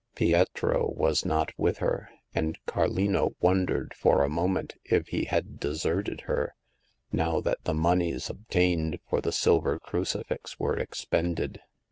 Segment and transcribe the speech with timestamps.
[0.15, 6.21] Pietro was not with her, and Carlino wondered for a moment if he had deserted
[6.21, 6.55] her,
[7.11, 11.59] now that the moneys obtained for the silver crucifix were ex pended.